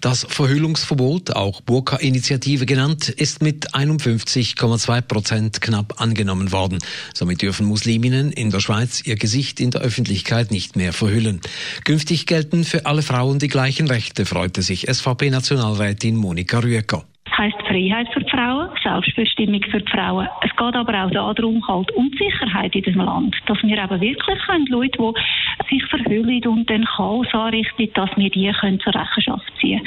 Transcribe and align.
Das 0.00 0.26
Verhüllungsverbot, 0.28 1.32
auch 1.32 1.60
Burka-Initiative 1.60 2.66
genannt, 2.66 3.08
ist 3.08 3.42
mit 3.42 3.74
51,2 3.74 5.00
Prozent 5.02 5.60
knapp 5.60 6.00
angenommen 6.00 6.52
worden. 6.52 6.78
Somit 7.14 7.42
dürfen 7.42 7.66
Musliminnen 7.66 8.32
in 8.32 8.50
der 8.50 8.60
Schweiz 8.60 9.02
ihr 9.04 9.16
Gesicht 9.16 9.60
in 9.60 9.70
der 9.70 9.80
Öffentlichkeit 9.80 10.50
nicht 10.50 10.76
mehr 10.76 10.92
verhüllen. 10.92 11.40
Künftig 11.84 12.26
gelten 12.26 12.64
für 12.64 12.86
alle 12.86 13.02
Frauen 13.02 13.38
die 13.38 13.48
gleichen 13.48 13.88
Rechte, 13.88 14.26
freute 14.26 14.62
sich 14.62 14.86
SVP-Nationalrätin 14.88 16.16
Monika 16.16 16.58
Rüecker 16.58 17.04
heisst 17.36 17.60
Freiheit 17.66 18.08
für 18.12 18.20
die 18.20 18.30
Frauen, 18.30 18.70
Selbstbestimmung 18.82 19.62
für 19.70 19.80
die 19.80 19.90
Frauen. 19.90 20.28
Es 20.42 20.50
geht 20.50 20.74
aber 20.74 21.04
auch 21.04 21.10
darum, 21.10 21.66
halt 21.66 21.90
um 21.92 22.10
die 22.10 22.18
Sicherheit 22.18 22.74
in 22.74 22.82
diesem 22.82 23.02
Land. 23.02 23.36
Dass 23.46 23.62
wir 23.62 23.82
eben 23.82 24.00
wirklich 24.00 24.38
können, 24.46 24.66
Leute, 24.66 24.98
die 24.98 25.78
sich 25.78 25.84
verhüllen 25.88 26.46
und 26.46 26.68
den 26.68 26.84
Chaos 26.84 27.26
anrichten, 27.32 27.88
dass 27.94 28.10
wir 28.16 28.30
die 28.30 28.52
können 28.60 28.80
zur 28.80 28.94
Rechenschaft 28.94 29.52
ziehen 29.60 29.84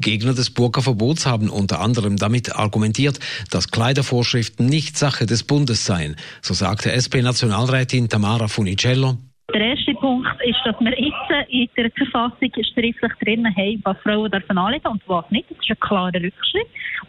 Gegner 0.00 0.32
des 0.32 0.50
Burka-Verbots 0.50 1.26
haben 1.26 1.50
unter 1.50 1.80
anderem 1.80 2.16
damit 2.16 2.54
argumentiert, 2.54 3.18
dass 3.50 3.70
Kleidervorschriften 3.70 4.66
nicht 4.66 4.96
Sache 4.96 5.26
des 5.26 5.42
Bundes 5.42 5.84
seien. 5.84 6.16
So 6.40 6.54
sagte 6.54 6.92
SP-Nationalrätin 6.92 8.08
Tamara 8.08 8.48
Funicello. 8.48 9.18
Der 9.54 9.62
erste 9.62 9.94
Punkt 9.94 10.28
ist, 10.44 10.58
dass 10.66 10.78
wir 10.78 10.90
jetzt 10.90 11.48
in 11.48 11.68
der 11.74 11.90
Verfassung 11.92 12.50
schriftlich 12.52 13.12
drinnen 13.22 13.56
haben, 13.56 13.80
was 13.82 13.96
Frauen 14.02 14.30
dürfen 14.30 14.58
anlegen 14.58 14.88
und 14.88 15.02
was 15.06 15.30
nicht. 15.30 15.50
Das 15.50 15.58
ist 15.58 15.70
ein 15.70 15.80
klarer 15.80 16.22
Rückschritt. 16.22 16.66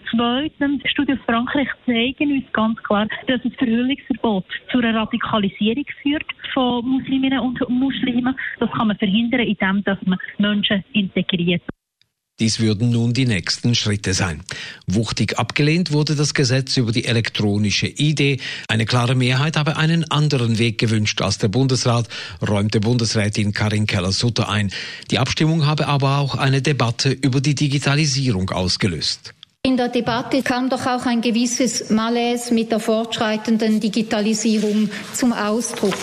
Zweitens, 0.10 0.82
Studien 0.90 1.20
aus 1.20 1.26
Frankreich 1.26 1.68
zeigen 1.86 2.32
uns 2.32 2.52
ganz 2.54 2.82
klar, 2.84 3.08
dass 3.28 3.42
das 3.44 3.54
Verhüllungsverbot 3.56 4.46
zu 4.72 4.78
einer 4.78 4.96
Radikalisierung 4.96 5.86
führt 6.02 6.24
von 6.54 6.88
Musliminnen 6.88 7.40
und 7.40 7.60
Muslimen. 7.70 8.34
Das 8.60 8.72
kann 8.72 8.88
man 8.88 8.98
verhindern, 8.98 9.42
indem 9.42 9.84
man 10.06 10.20
Menschen 10.38 10.86
integriert. 10.94 11.62
Dies 12.40 12.60
würden 12.60 12.90
nun 12.90 13.14
die 13.14 13.26
nächsten 13.26 13.76
Schritte 13.76 14.14
sein. 14.14 14.42
Wuchtig 14.88 15.38
abgelehnt 15.38 15.92
wurde 15.92 16.16
das 16.16 16.34
Gesetz 16.34 16.78
über 16.78 16.92
die 16.92 17.06
elektronische 17.06 17.88
Idee. 17.88 18.40
Eine 18.68 18.86
klare 18.86 19.16
Mehrheit 19.16 19.58
habe 19.58 19.76
einen 19.76 20.10
anderen 20.10 20.58
Weg 20.58 20.78
gewünscht 20.78 21.22
als 21.22 21.38
der 21.38 21.50
Bundesrat, 21.50 22.08
räumte 22.48 22.80
Bundesrätin 22.80 23.54
Karin 23.54 23.88
Keller-Sutter 23.88 24.48
ein. 24.48 24.72
Die 25.12 25.20
Abstimmung 25.20 25.66
habe 25.66 25.88
aber 25.88 26.18
auch 26.18 26.36
eine 26.36 26.62
Debatte 26.62 27.12
über 27.12 27.42
die 27.42 27.56
Digitalisierung 27.56 28.50
ausgelöst. 28.52 29.34
In 29.66 29.76
der 29.76 29.90
Debatte 29.90 30.42
kam 30.42 30.70
doch 30.70 30.86
auch 30.86 31.06
ein 31.06 31.20
gewisses 31.20 31.90
Malaise 31.90 32.54
mit 32.54 32.72
der 32.72 32.80
fortschreitenden 32.80 33.82
Digitalisierung 33.82 34.90
zum 35.14 35.34
Ausdruck. 35.34 35.96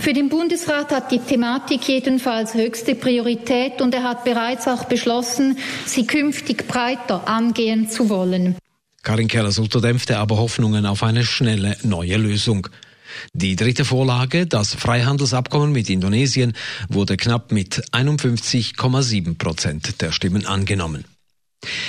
Für 0.00 0.12
den 0.12 0.28
Bundesrat 0.28 0.90
hat 0.90 1.10
die 1.10 1.18
Thematik 1.18 1.88
jedenfalls 1.88 2.52
höchste 2.52 2.94
Priorität 2.94 3.80
und 3.80 3.94
er 3.94 4.02
hat 4.02 4.24
bereits 4.24 4.68
auch 4.68 4.84
beschlossen, 4.84 5.56
sie 5.86 6.06
künftig 6.06 6.68
breiter 6.68 7.26
angehen 7.26 7.88
zu 7.88 8.10
wollen. 8.10 8.56
Karin 9.02 9.28
Keller-Sutter 9.28 9.80
dämpfte 9.80 10.18
aber 10.18 10.36
Hoffnungen 10.36 10.84
auf 10.84 11.02
eine 11.02 11.24
schnelle 11.24 11.78
neue 11.82 12.18
Lösung. 12.18 12.68
Die 13.32 13.56
dritte 13.56 13.86
Vorlage, 13.86 14.46
das 14.46 14.74
Freihandelsabkommen 14.74 15.72
mit 15.72 15.88
Indonesien, 15.88 16.52
wurde 16.90 17.16
knapp 17.16 17.50
mit 17.50 17.82
51,7 17.92 19.38
Prozent 19.38 20.02
der 20.02 20.12
Stimmen 20.12 20.44
angenommen. 20.44 21.06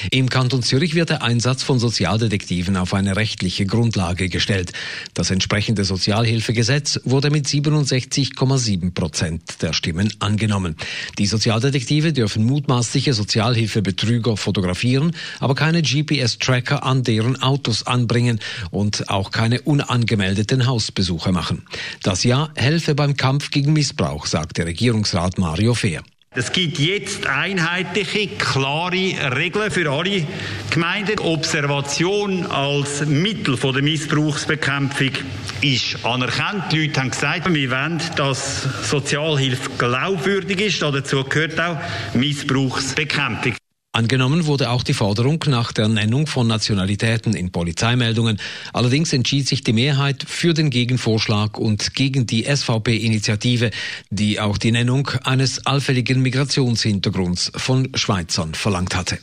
Im 0.10 0.30
Kanton 0.30 0.64
Zürich 0.64 0.96
wird 0.96 1.10
der 1.10 1.22
Einsatz 1.22 1.62
von 1.64 1.78
Sozialdetektiven 1.80 2.78
auf 2.78 2.94
eine 2.94 3.16
rechtliche 3.16 3.66
Grundlage 3.66 4.30
gestellt. 4.30 4.72
Das 5.14 5.30
entsprechende 5.30 5.84
Sozialhilfegesetz 5.84 7.02
wurde 7.04 7.30
mit 7.30 7.46
67,7 7.46 8.94
Prozent 8.94 9.62
der 9.62 9.74
Stimmen 9.74 10.12
angenommen. 10.20 10.76
Die 11.18 11.28
Sozialdetektive 11.28 12.14
dürfen 12.14 12.46
mutmaßliche 12.46 13.14
Sozialhilfebetrüger 13.14 14.38
fotografieren, 14.38 15.12
aber 15.40 15.56
keine 15.56 15.82
GPS-Tracker 15.82 16.84
an 16.84 17.04
deren 17.04 17.42
Autos 17.42 17.86
anbringen 17.86 18.40
und 18.72 19.10
auch 19.10 19.32
keine 19.32 19.62
unangemeldeten 19.62 20.66
Hausbesuche 20.66 21.32
machen. 21.32 21.64
Das 22.02 22.24
Jahr 22.24 22.52
helfe 22.56 22.96
beim 22.96 23.16
Kampf 23.18 23.52
gegen 23.52 23.74
Missbrauch, 23.74 24.26
sagte 24.26 24.66
Regierungsrat 24.66 25.38
Mario 25.38 25.74
Fehr. 25.74 26.02
Es 26.34 26.54
gibt 26.54 26.80
jetzt 26.80 27.28
einheitliche, 27.28 28.28
klare 28.28 29.36
Regeln 29.36 29.70
für 29.70 29.92
alle 29.92 30.26
Gemeinden. 30.70 31.20
Observation 31.20 32.46
als 32.46 33.06
Mittel 33.06 33.58
der 33.58 33.82
Missbrauchsbekämpfung 33.82 35.12
ist 35.60 36.06
anerkannt. 36.06 36.72
Die 36.72 36.88
Leute 36.88 37.02
haben 37.02 37.12
gesagt, 37.12 37.54
wir 37.54 37.70
wollen, 37.72 38.02
dass 38.16 38.64
Sozialhilfe 38.90 39.72
glaubwürdig 39.78 40.62
ist. 40.62 40.82
Dazu 40.82 41.22
gehört 41.26 41.60
auch 41.60 41.78
Missbrauchsbekämpfung. 42.14 43.61
Angenommen 43.94 44.46
wurde 44.46 44.70
auch 44.70 44.84
die 44.84 44.94
Forderung 44.94 45.44
nach 45.48 45.74
der 45.74 45.90
Nennung 45.90 46.26
von 46.26 46.48
Nationalitäten 46.48 47.34
in 47.34 47.52
Polizeimeldungen. 47.52 48.40
Allerdings 48.72 49.12
entschied 49.12 49.50
sich 49.50 49.66
die 49.66 49.74
Mehrheit 49.74 50.24
für 50.26 50.54
den 50.54 50.70
Gegenvorschlag 50.70 51.58
und 51.58 51.94
gegen 51.94 52.26
die 52.26 52.46
SVP-Initiative, 52.46 53.70
die 54.10 54.40
auch 54.40 54.58
die 54.58 54.72
Nennung 54.72 55.10
eines 55.26 55.66
allfälligen 55.66 56.22
Migrationshintergrunds 56.22 57.52
von 57.58 57.90
Schweizern 57.94 58.54
verlangt 58.54 58.96
hatte. 58.96 59.20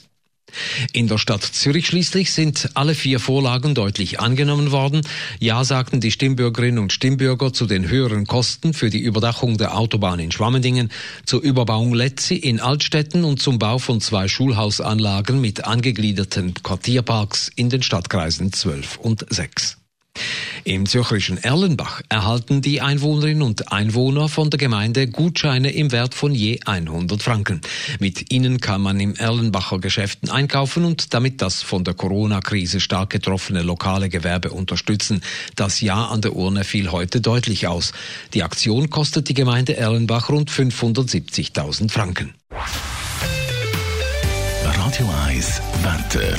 In 0.93 1.09
der 1.09 1.19
Stadt 1.19 1.43
Zürich 1.43 1.87
schließlich 1.87 2.33
sind 2.33 2.71
alle 2.75 2.95
vier 2.95 3.21
Vorlagen 3.21 3.75
deutlich 3.75 4.21
angenommen 4.21 4.71
worden. 4.71 5.03
Ja 5.39 5.65
sagten 5.65 6.01
die 6.01 6.11
Stimmbürgerinnen 6.11 6.79
und 6.79 6.93
Stimmbürger 6.93 7.53
zu 7.53 7.67
den 7.67 7.89
höheren 7.89 8.27
Kosten 8.27 8.75
für 8.75 8.91
die 8.91 9.01
Überdachung 9.01 9.59
der 9.59 9.77
Autobahn 9.77 10.21
in 10.21 10.33
Schwammendingen, 10.33 10.91
zur 11.25 11.43
Überbauung 11.43 11.95
Letzi 11.95 12.35
in 12.35 12.61
Altstetten 12.61 13.25
und 13.25 13.41
zum 13.41 13.59
Bau 13.59 13.79
von 13.79 14.01
zwei 14.01 14.29
Schulhausanlagen 14.29 15.41
mit 15.41 15.65
angegliederten 15.65 16.55
Quartierparks 16.63 17.51
in 17.55 17.71
den 17.71 17.83
Stadtkreisen 17.83 18.53
12 18.53 18.99
und 18.99 19.27
6. 19.31 19.78
Im 20.69 20.85
zürcherischen 20.85 21.39
Erlenbach 21.43 22.03
erhalten 22.11 22.61
die 22.61 22.83
Einwohnerinnen 22.83 23.41
und 23.41 23.73
Einwohner 23.73 24.29
von 24.29 24.51
der 24.51 24.59
Gemeinde 24.59 25.07
Gutscheine 25.07 25.71
im 25.71 25.93
Wert 25.93 26.15
von 26.15 26.35
je 26.35 26.61
100 26.67 27.23
Franken. 27.23 27.63
Mit 28.01 28.31
ihnen 28.31 28.61
kann 28.61 28.83
man 28.83 29.01
im 29.01 29.15
Erlenbacher 29.15 29.79
Geschäften 29.79 30.29
einkaufen 30.29 30.85
und 30.85 31.15
damit 31.15 31.41
das 31.41 31.63
von 31.63 31.85
der 31.85 31.95
Corona-Krise 31.95 32.81
stark 32.81 33.09
getroffene 33.09 33.63
lokale 33.63 34.11
Gewerbe 34.11 34.51
unterstützen. 34.51 35.23
Das 35.57 35.81
Ja 35.81 36.09
an 36.09 36.21
der 36.21 36.37
Urne 36.37 36.65
fiel 36.65 36.93
heute 36.93 37.23
deutlich 37.23 37.67
aus. 37.67 37.93
Die 38.35 38.43
Aktion 38.43 38.91
kostet 38.91 39.31
die 39.31 39.35
Gemeinde 39.35 39.75
Erlenbach 39.75 40.29
rund 40.29 40.51
570.000 40.51 41.91
Franken. 41.91 42.35
Radio 44.63 45.11
1 45.29 45.63
Wetter. 45.83 46.37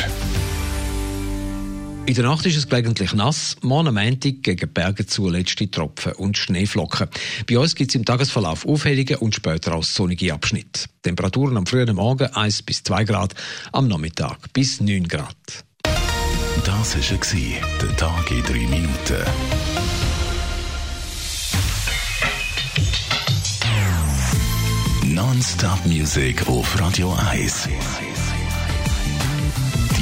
In 2.06 2.16
der 2.16 2.24
Nacht 2.24 2.46
ist 2.46 2.58
es 2.58 2.68
gelegentlich 2.68 3.14
nass, 3.14 3.56
morgen 3.62 3.90
am 3.90 3.94
Montag 3.94 4.42
gegen 4.42 4.74
Berge 4.74 5.06
zu 5.06 5.30
letzte 5.30 5.70
Tropfen 5.70 6.14
und 6.14 6.38
Schneeflocken. 6.38 7.08
Bei 7.48 7.60
uns 7.60 7.76
gibt 7.76 7.92
es 7.92 7.96
im 7.96 8.04
Tagesverlauf 8.04 8.66
auffällige 8.66 9.20
und 9.20 9.36
später 9.36 9.76
auch 9.76 9.84
sonnige 9.84 10.34
Abschnitte. 10.34 10.86
Temperaturen 11.04 11.58
am 11.58 11.68
frühen 11.68 11.96
Morgen 11.96 12.34
1 12.34 12.64
bis 12.64 12.84
2 12.84 13.04
Grad, 13.04 13.36
am 13.72 13.88
Nachmittag 13.88 14.52
bis 14.54 14.82
9 14.82 15.08
Grad. 15.08 15.36
Das 16.66 16.96
war 16.96 17.78
der 17.82 17.98
Tag 17.98 18.32
in 18.32 18.44
3 18.44 18.54
Minuten. 18.54 19.24
Non-Stop 25.06 25.86
Music 25.86 26.48
auf 26.48 26.80
Radio 26.80 27.14
1. 27.32 27.68